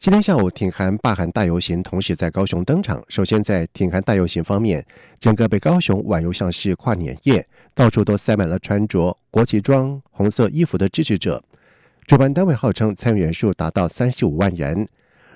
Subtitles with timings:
[0.00, 3.04] 今天下午，挺韩罢韩大游行同时在高雄登场。
[3.10, 4.82] 首先，在挺韩大游行方面，
[5.18, 11.44] 整个北高雄宛如像是跨年夜，到处都塞满了穿着国旗装、红色衣服的支持者。
[12.06, 14.88] 主办单位号称参与人数达到三十五万人。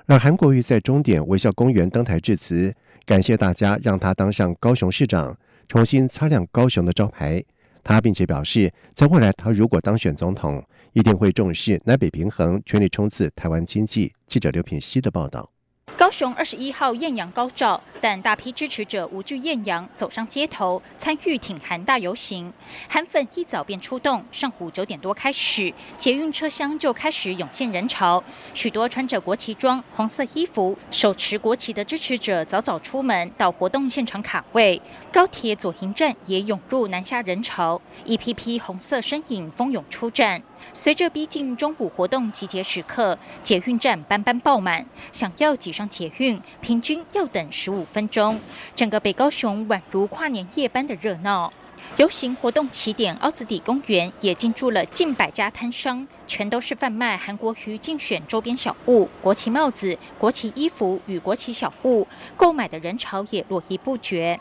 [0.07, 2.75] 而韩国瑜在终点微笑公园登台致辞，
[3.05, 5.37] 感谢大家让他当上高雄市长，
[5.69, 7.45] 重新擦亮高雄的招牌。
[7.83, 10.65] 他并且表示，在未来他如果当选总统。
[10.95, 14.13] 一定会重视南北平衡，全力冲刺台湾经济。
[14.29, 15.51] 记者刘品熙的报道。
[15.99, 22.53] 高雄二十一号艳阳高照，但大批支持者无惧艳阳，走上街头参与挺韩大游行。
[22.89, 28.23] 韩粉一早便出动，上午九点多开始，捷运车厢就开始涌现人潮。
[28.55, 34.81] 许多穿着国旗装、红色衣服、手持国旗的支持者早早出门到活动现场卡位。
[35.13, 40.41] 高铁左营站也涌入南下人潮，一批批红色身影蜂拥出站。
[40.73, 48.41] 随着逼近中午活动集结时刻，捷运站班班爆满，想要挤上捷运，平均要等十五分钟。
[48.75, 51.53] 整个北高雄宛如跨年夜般的热闹。
[51.97, 64.41] 游行活动起点凹子底公园也进驻了近百家摊商，全都是贩卖韩国瑜竞选周边小物、国旗帽子、国旗衣服与国旗小物，购买的人潮也络绎不绝。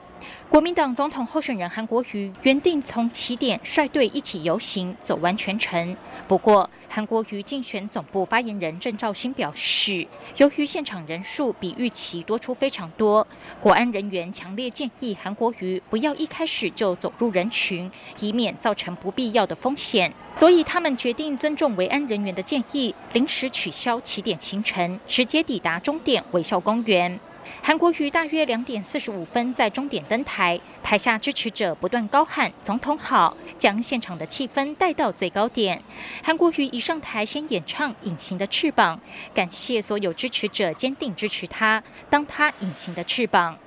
[0.50, 5.96] 国民党总统候选人韩国瑜原定从起点率队一起游行，走完全程。
[6.28, 10.08] 不过，韩国瑜竞选总部发言人郑兆兴表示，
[10.38, 13.26] 由于现场人数比预期多出非常多，
[13.60, 20.14] 国安人员强烈建议韩国瑜不要一开始就走入人群，以免造成不必要的风险。
[20.36, 27.20] 所以，他们决定尊重维安人员的建议，临时取消起点行程，直接抵达终点微笑公园。
[27.62, 35.82] 韩国瑜大约两点四十五分在终点登台，台下支持者不断高喊“总统好”，将现场的气氛带到最高点。
[36.24, 38.98] 韩国瑜一上台，先演唱《隐形的翅膀》，
[39.36, 43.58] 感谢所有支持者坚定支持他，当他隐形的翅膀。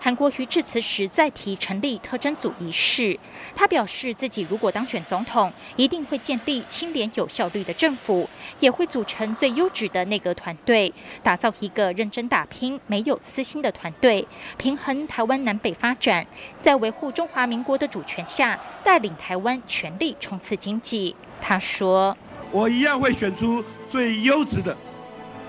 [0.00, 3.18] 韩国瑜致辞时再提成立特征组一事，
[3.54, 8.28] 他表示自己如果当选总统，一定会建立清廉有效率的政府，
[8.60, 10.92] 也会组成最优质的内阁团队，
[11.22, 14.26] 打造一个认真打拼、没有私心的团队，
[14.56, 16.26] 平衡台湾南北发展，
[16.60, 21.14] 在维护中华民国的主权下，带领台湾全力冲刺经济。
[21.40, 22.16] 他说
[22.50, 24.76] ：“我一样会选出最优质的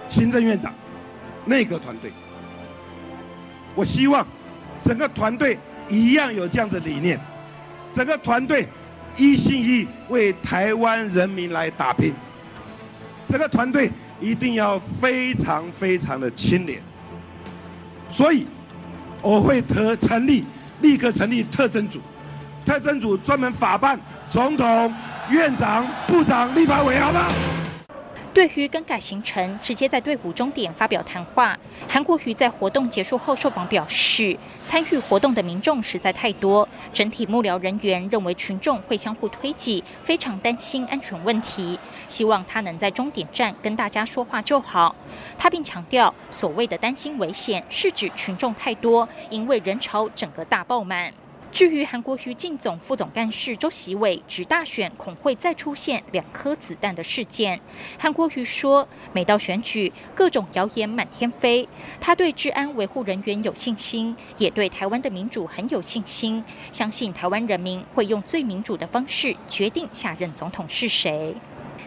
[0.10, 0.74] 行政院长、
[1.46, 2.12] 内阁团队。
[3.76, 4.26] 我希望。”
[4.84, 5.58] 整个团队
[5.90, 7.20] 一样有这样子理念，
[7.92, 8.68] 整个团队
[9.18, 12.14] 一心一意为台湾人民来打拼。
[13.28, 13.90] 这个团队
[14.22, 16.80] 一定要非常非常的清廉，
[18.12, 18.46] 所以
[19.24, 20.46] 我会特成立，
[20.82, 22.00] 立刻成立特征组，
[22.64, 24.00] 特征组专门法办
[24.30, 24.94] 总统、
[25.32, 27.26] 院长、部长、立法委，好吗？
[28.36, 31.58] 对于更改行程，直接在队伍终点发表谈话。
[31.88, 41.80] 韩国瑜在活动结束后受访表示，参与活动的民众实在太多，整体幕僚人员认为群众会相互推挤，非常担心安全问题，
[42.10, 44.94] 希望他能在终点站跟大家说话就好。
[45.38, 51.14] 他并强调，所谓的担心危险，是指群众太多，因为人潮整个大爆满。
[51.56, 57.62] 至于韩国瑜进总副总干事周习伟指大选恐会再出现两颗子弹的事件，
[57.98, 61.70] 韩国瑜说，每到选举，各种谣言满天飞，
[62.02, 66.44] 他对治安维护人员有信心，也对台湾的民主很有信心，
[66.74, 71.34] 相信台湾人民会用最民主的方式决定下任总统是谁。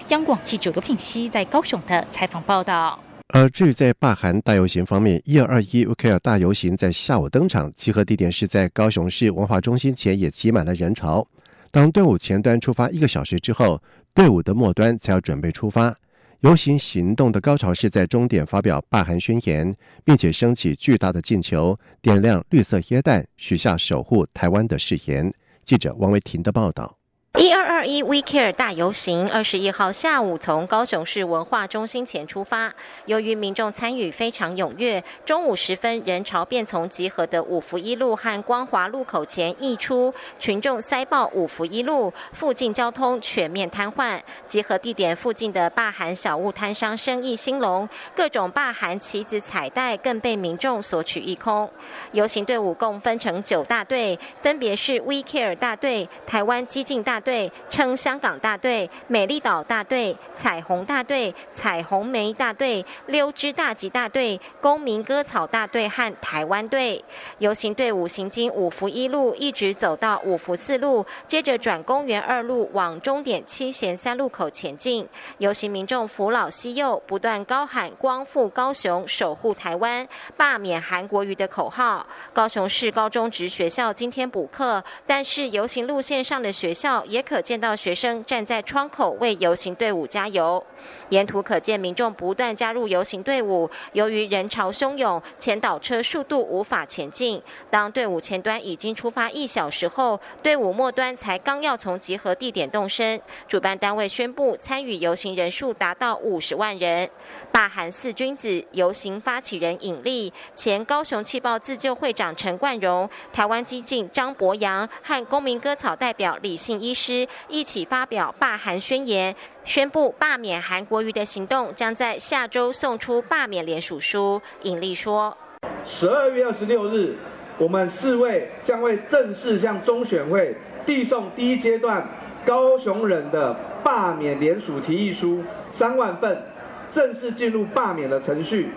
[0.09, 2.99] 央广记者刘品熙在高雄的采访报道。
[3.31, 11.27] 而至于在罢韩大游行方面，一二二一 OKR 大游行在下午登场，集合地点是在高雄市文化中心前，也挤满了人潮。
[11.71, 13.83] 当队伍前端出发一个小时之后，
[14.15, 15.95] 队伍的末端才要准备出发。
[16.41, 25.31] 游行行动的高潮是在终点发表罢韩宣言，并且升起巨大的进球，点亮绿色椰弹，许下守护台湾的誓言。
[25.67, 26.97] 记者王维婷的报道。
[27.39, 27.78] 一二二。
[27.79, 44.21] 二一 We Care 大游行二十一号下午从高雄市文化中心前出发，由于民众参与非常踊跃，中午时分人潮便从集合的五福一路和光华路口前溢出，群众塞爆五福一路，附近交通全面瘫痪。
[44.49, 51.71] 集合地点附近的霸韩小物摊商生意兴隆，各种霸韩旗子彩带更被民众索取一空。
[52.11, 57.53] 游行队伍共分成九大队，分别是 We Care 大队、台湾激进大队。
[57.71, 67.05] 称香港大队、美丽岛大队、彩虹大队、彩虹梅大队、溜之大吉大队、公民割草大队和台湾队
[67.39, 75.09] 游行队伍行经五福一路，一直走到五福四路，接着转公园二路往终点七贤三路口前进。
[75.39, 80.07] 游行民众扶老携幼，不断高喊“光复高雄，守护台湾，
[80.37, 82.07] 罢免韩国瑜”的口号。
[82.33, 87.39] 高雄市高中职学校今天补课，但是游行路线上的学校也可。
[87.49, 90.65] 见到学生站在窗口为游行队伍加油。
[91.11, 97.43] 沿途可见民众不断加入游行队伍，由于人潮汹涌，前导车速度无法前进。
[97.69, 107.09] 当队伍前端已经出发一小时后，队伍末端才刚要从集合地点动身，主办单位宣布参与游行人数达到五十万人。
[107.51, 119.35] 罢韩四君子游行发起人尹力、前高雄气爆自救会长陈冠荣、台湾激进张博洋和公民割草代表李信医师一起发表罢韩宣言。
[119.65, 124.41] 宣布罢免韩国瑜的行动将在下周送出罢免联署书。
[124.63, 125.37] 尹力说
[125.85, 127.17] ：“十二月二十六日，
[127.59, 130.57] 我们四位将会正式向中选会
[130.87, 132.09] 递送第一阶段
[132.47, 133.55] 高雄人的
[133.85, 136.43] 罢免联署提议书三万份，
[136.91, 138.71] 正式进入罢免的程序。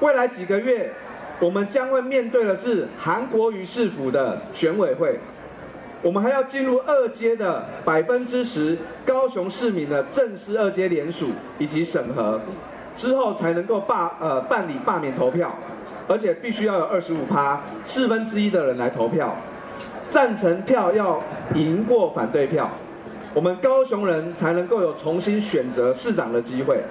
[0.00, 0.92] 未来几个月，
[1.40, 5.18] 我们将会面对的是韩国瑜市府的选委会。”
[6.04, 12.38] 我们还要进入二阶的百分之十高雄市民的正式二阶联署以及审核，
[12.94, 15.50] 之后才能够罢呃办理罢免投票，
[16.06, 19.34] 而且必须要有二十五趴四分之一的人来投票，
[20.10, 21.22] 赞成票要
[21.54, 22.70] 赢过反对票，
[23.32, 26.82] 我们高雄人才能够有重新选择市长的机会。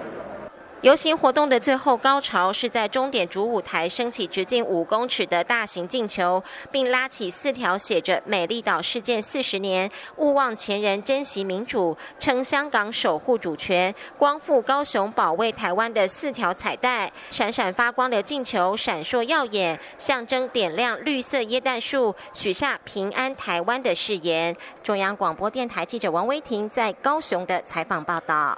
[0.84, 17.10] 游行活动的最后高潮是在终点主舞台升起直径五公尺的大型进球，并拉起四条写着“美丽岛事件四十年，勿忘前人，珍惜民主，称香港守护主权，光复高雄，保卫台湾”的四条彩带。
[17.32, 24.54] 闪闪发光的进球闪烁耀眼，象征点亮绿色椰蛋树，许下平安台湾的誓言。
[24.84, 28.58] 中央广播电台记者王威婷在高雄的采访报道。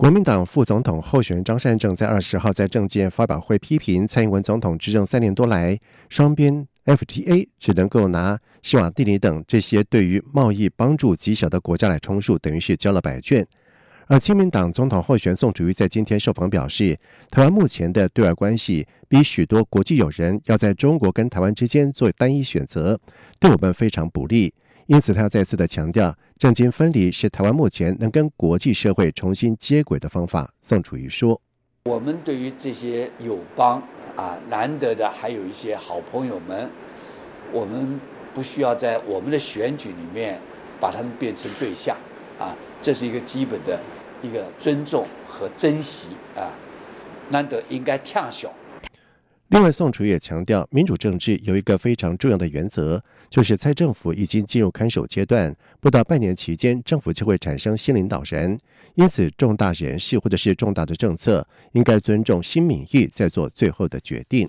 [0.00, 13.46] 国民党副总统候选人张善政在二十号在政见发表会批评蔡英文总统执政三年多来，双边 FTA 只能够拿西瓦蒂尼等这些对于贸易帮助极小的国家来充数，等于是交了白卷。
[14.06, 16.98] 而亲民党总统候选人宋楚瑜在今天受访表示，
[17.30, 22.98] 台湾目前的对外关系比许多国际友人要在中国跟台湾之间做单一选择，
[23.38, 24.54] 对我们非常不利。
[24.90, 30.52] 因此，他再次的强调，政经分离是台湾目前能跟国际社会重新接轨的方法。
[30.62, 31.40] 宋楚瑜说
[31.86, 33.80] ：“我们对于这些友邦
[34.16, 36.68] 啊，难得的还有一些好朋友们，
[37.52, 38.00] 我们
[38.34, 40.40] 不需要在我们的选举里面
[40.80, 41.96] 把他们变成对象
[42.40, 43.78] 啊，这是一个基本的
[44.22, 46.50] 一个尊重和珍惜啊，
[47.28, 48.52] 难得应该跳小。”
[49.50, 53.02] 另外，宋楚瑜也强调，民主政治有一个非常重要的原则。
[53.30, 58.58] 就是蔡政府已经进入看守阶段，不到半年期间，政府就会产生新领导人。
[58.96, 64.48] 因此，重大人事或者是重大的政策，应该尊重新民意，再做最后的决定。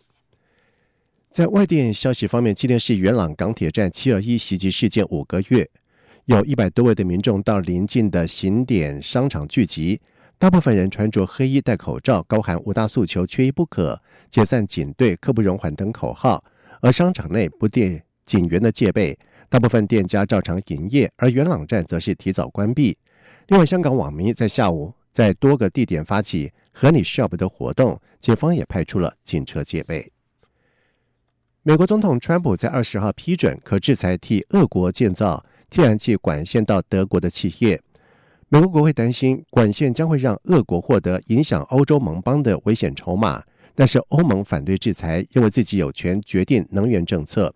[1.30, 5.70] 在外电消息方面，今天是元朗港铁站七二一袭击事件五个月，
[6.26, 10.02] 有一百多位的民众到邻近的行点商场聚集，
[10.40, 14.02] 大部分人穿着黑衣、戴口罩，高喊五大诉求缺一不可、
[14.32, 16.44] 解散警队、刻不容缓等口号，
[16.82, 18.04] 而商场内不电。
[18.26, 19.18] 警员的戒备，
[19.50, 22.98] 大部分店家照常营业，而元朗站则是提早关闭。
[23.48, 30.12] 另外，香港网民在下午在多个地点发起“和你 shop” 的活动，警方也派出了警车戒备。
[31.64, 37.80] 美国总统川普在二十号批准可制裁替俄国建造天然气管线到德国的企业。
[38.50, 43.44] 美国国会担心管线将会让俄国获得影响欧洲盟邦的危险筹码，
[43.76, 47.54] 但是欧盟反对制裁，因为自己有权决定能源政策。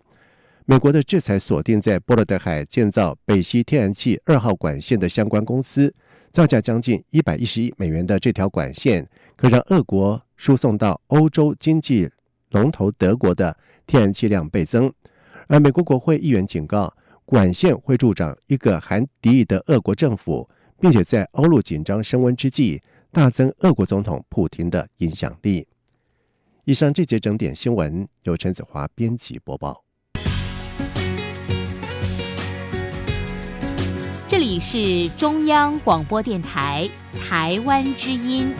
[0.68, 5.94] 美国的制裁锁定在波罗的海建造北溪天然气二号管线的相关公司，
[6.32, 12.10] 造价将近一百一十亿美元的这条管线，可让俄国输送到欧洲经济
[12.50, 13.56] 龙头德国的
[13.86, 14.92] 天然气量倍增。
[15.46, 16.92] 而美国国会议员警告，
[17.24, 22.82] 管线会助长一个含敌意的俄国政府，并且在欧陆紧张升温之际，
[23.12, 25.68] 大增俄国总统普京的影响力。
[26.64, 29.85] 以上这节整点新闻由陈子华编辑播报。
[34.28, 36.88] 这里是中央广播电台
[37.20, 38.52] 台湾之音。